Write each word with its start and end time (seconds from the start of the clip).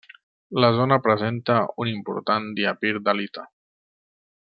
La 0.63 0.69
zona 0.77 0.97
presenta 1.09 1.59
un 1.85 1.91
important 1.93 2.51
diapir 2.61 2.95
d'halita. 3.07 3.49